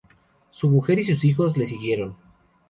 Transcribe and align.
Su 0.49 0.67
mujer 0.67 0.97
y 0.97 1.03
sus 1.03 1.23
hijos 1.23 1.55
le 1.57 1.67
siguieron. 1.67 2.17